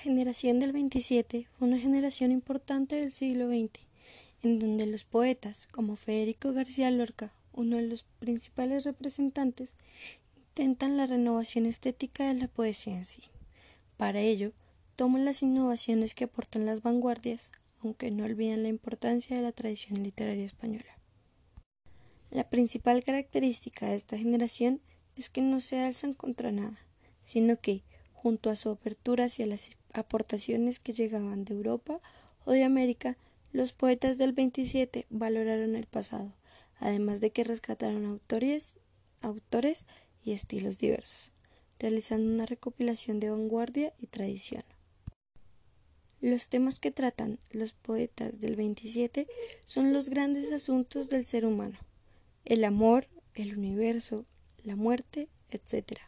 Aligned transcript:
generación 0.00 0.60
del 0.60 0.72
27 0.72 1.46
fue 1.52 1.68
una 1.68 1.78
generación 1.78 2.32
importante 2.32 2.96
del 2.96 3.12
siglo 3.12 3.48
XX, 3.48 3.86
en 4.42 4.58
donde 4.58 4.86
los 4.86 5.04
poetas, 5.04 5.66
como 5.66 5.94
Federico 5.94 6.54
García 6.54 6.90
Lorca, 6.90 7.34
uno 7.52 7.76
de 7.76 7.82
los 7.82 8.04
principales 8.18 8.84
representantes, 8.84 9.76
intentan 10.38 10.96
la 10.96 11.04
renovación 11.04 11.66
estética 11.66 12.28
de 12.28 12.34
la 12.40 12.48
poesía 12.48 12.96
en 12.96 13.04
sí. 13.04 13.24
Para 13.98 14.20
ello, 14.20 14.52
toman 14.96 15.26
las 15.26 15.42
innovaciones 15.42 16.14
que 16.14 16.24
aportan 16.24 16.64
las 16.64 16.80
vanguardias, 16.82 17.52
aunque 17.82 18.10
no 18.10 18.24
olvidan 18.24 18.62
la 18.62 18.70
importancia 18.70 19.36
de 19.36 19.42
la 19.42 19.52
tradición 19.52 20.02
literaria 20.02 20.46
española. 20.46 20.98
La 22.30 22.48
principal 22.48 23.04
característica 23.04 23.88
de 23.88 23.96
esta 23.96 24.16
generación 24.16 24.80
es 25.16 25.28
que 25.28 25.42
no 25.42 25.60
se 25.60 25.80
alzan 25.80 26.14
contra 26.14 26.52
nada, 26.52 26.78
sino 27.20 27.60
que, 27.60 27.82
junto 28.14 28.48
a 28.48 28.56
su 28.56 28.70
apertura 28.70 29.24
hacia 29.24 29.46
las 29.46 29.60
aportaciones 29.92 30.78
que 30.78 30.92
llegaban 30.92 31.44
de 31.44 31.54
Europa 31.54 32.00
o 32.44 32.52
de 32.52 32.64
América, 32.64 33.16
los 33.52 33.72
poetas 33.72 34.18
del 34.18 34.32
27 34.32 35.06
valoraron 35.10 35.74
el 35.74 35.86
pasado, 35.86 36.32
además 36.78 37.20
de 37.20 37.30
que 37.30 37.44
rescataron 37.44 38.06
autores, 38.06 38.78
y 40.22 40.32
estilos 40.32 40.78
diversos, 40.78 41.32
realizando 41.78 42.30
una 42.30 42.46
recopilación 42.46 43.20
de 43.20 43.30
vanguardia 43.30 43.92
y 43.98 44.06
tradición. 44.06 44.64
Los 46.20 46.48
temas 46.48 46.78
que 46.78 46.90
tratan 46.90 47.38
los 47.50 47.72
poetas 47.72 48.40
del 48.40 48.54
27 48.54 49.26
son 49.64 49.92
los 49.92 50.10
grandes 50.10 50.52
asuntos 50.52 51.08
del 51.08 51.26
ser 51.26 51.46
humano, 51.46 51.78
el 52.44 52.64
amor, 52.64 53.08
el 53.34 53.56
universo, 53.56 54.26
la 54.62 54.76
muerte, 54.76 55.28
etc. 55.48 55.98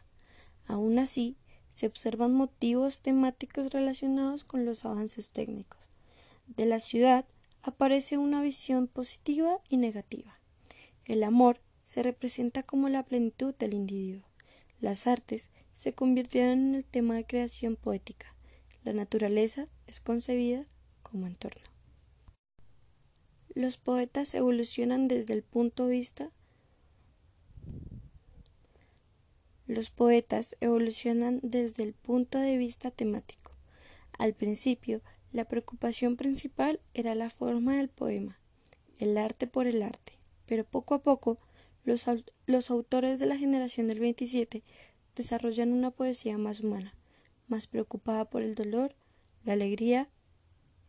Aún 0.67 0.99
así, 0.99 1.35
se 1.73 1.87
observan 1.87 2.33
motivos 2.33 2.99
temáticos 2.99 3.71
relacionados 3.71 4.43
con 4.43 4.65
los 4.65 4.85
avances 4.85 5.31
técnicos. 5.31 5.89
De 6.47 6.65
la 6.65 6.79
ciudad 6.79 7.25
aparece 7.61 8.17
una 8.17 8.41
visión 8.41 8.87
positiva 8.87 9.59
y 9.69 9.77
negativa. 9.77 10.39
El 11.05 11.23
amor 11.23 11.59
se 11.83 12.03
representa 12.03 12.63
como 12.63 12.89
la 12.89 13.03
plenitud 13.03 13.53
del 13.55 13.73
individuo. 13.73 14.23
Las 14.79 15.07
artes 15.07 15.49
se 15.71 15.93
convirtieron 15.93 16.69
en 16.69 16.75
el 16.75 16.85
tema 16.85 17.15
de 17.15 17.25
creación 17.25 17.75
poética. 17.75 18.35
La 18.83 18.93
naturaleza 18.93 19.65
es 19.87 19.99
concebida 19.99 20.65
como 21.01 21.27
entorno. 21.27 21.63
Los 23.55 23.77
poetas 23.77 24.33
evolucionan 24.35 25.07
desde 25.07 25.33
el 25.33 25.43
punto 25.43 25.85
de 25.85 25.91
vista 25.93 26.31
Los 29.73 29.89
poetas 29.89 30.55
evolucionan 30.61 31.39
desde 31.41 31.81
el 31.81 31.93
punto 31.93 32.37
de 32.37 32.57
vista 32.57 32.91
temático. 32.91 33.53
Al 34.19 34.35
principio, 34.35 35.01
la 35.31 35.45
preocupación 35.45 36.15
principal 36.15 36.79
era 36.93 37.15
la 37.15 37.31
forma 37.31 37.75
del 37.75 37.89
poema, 37.89 38.37
el 38.99 39.17
arte 39.17 39.47
por 39.47 39.65
el 39.65 39.81
arte, 39.81 40.13
pero 40.45 40.63
poco 40.63 40.93
a 40.93 41.01
poco 41.01 41.39
los, 41.85 42.07
autores 42.69 43.17
de 43.17 43.25
la 43.25 43.35
generación 43.35 43.87
del 43.87 43.99
27 43.99 44.61
desarrollan 45.15 45.73
una 45.73 45.89
poesía 45.89 46.37
más 46.37 46.59
humana, 46.59 46.93
más 47.47 47.65
preocupada 47.65 48.25
por 48.25 48.43
el 48.43 48.53
dolor, 48.53 48.93
la 49.43 49.53
alegría, 49.53 50.07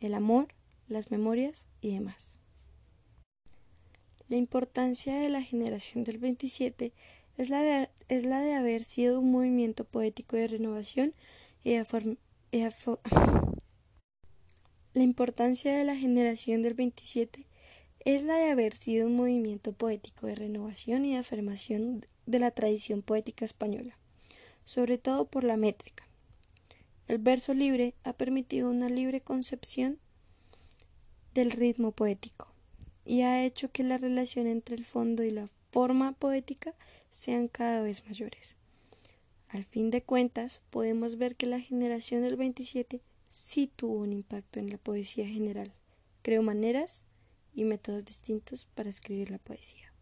el 0.00 0.12
amor, 0.12 0.48
las 0.88 1.10
memorias 1.10 1.68
y 1.80 1.94
demás. 1.94 2.38
La 4.28 4.36
importancia 4.36 5.16
de 5.16 5.30
la 5.30 5.40
generación 5.40 6.04
del 6.04 6.18
27 6.18 6.92
es 7.36 7.50
la, 7.50 7.60
de, 7.60 7.88
es 8.08 8.26
la 8.26 8.40
de 8.40 8.54
haber 8.54 8.82
sido 8.82 9.20
un 9.20 9.30
movimiento 9.30 9.84
poético 9.84 10.36
de 10.36 10.48
renovación 10.48 11.14
y 11.62 11.72
de 11.72 11.86
la 14.92 15.02
importancia 15.02 15.76
de 15.76 15.84
la 15.84 15.96
generación 15.96 16.62
del 16.62 16.74
27 16.74 17.46
es 18.04 18.22
la 18.22 18.36
de 18.36 18.50
haber 18.50 18.74
sido 18.74 19.06
un 19.06 19.16
movimiento 19.16 19.72
poético 19.72 20.26
de 20.26 20.34
renovación 20.34 21.06
y 21.06 21.12
de 21.12 21.18
afirmación 21.18 22.04
de 22.26 22.38
la 22.38 22.50
tradición 22.50 23.02
poética 23.02 23.44
española, 23.44 23.98
sobre 24.64 24.98
todo 24.98 25.24
por 25.24 25.42
la 25.42 25.56
métrica. 25.56 26.06
El 27.08 27.18
verso 27.18 27.54
libre 27.54 27.94
ha 28.04 28.12
permitido 28.12 28.70
una 28.70 28.88
libre 28.88 29.20
concepción 29.22 29.98
del 31.32 31.50
ritmo 31.50 31.92
poético 31.92 32.52
y 33.04 33.22
ha 33.22 33.44
hecho 33.44 33.70
que 33.72 33.82
la 33.82 33.98
relación 33.98 34.46
entre 34.46 34.76
el 34.76 34.84
fondo 34.84 35.24
y 35.24 35.30
la 35.30 35.46
forma 35.74 36.12
poética 36.12 36.72
sean 37.10 37.48
cada 37.48 37.82
vez 37.82 38.06
mayores. 38.06 38.56
Al 39.48 39.64
fin 39.64 39.90
de 39.90 40.04
cuentas, 40.04 40.62
podemos 40.70 41.18
ver 41.18 41.34
que 41.34 41.46
la 41.46 41.58
generación 41.58 42.22
del 42.22 42.36
27 42.36 43.00
sí 43.28 43.66
tuvo 43.66 43.94
un 43.94 44.12
impacto 44.12 44.60
en 44.60 44.70
la 44.70 44.78
poesía 44.78 45.26
general. 45.26 45.74
Creó 46.22 46.44
maneras 46.44 47.06
y 47.56 47.64
métodos 47.64 48.04
distintos 48.04 48.68
para 48.76 48.88
escribir 48.88 49.32
la 49.32 49.38
poesía. 49.38 49.93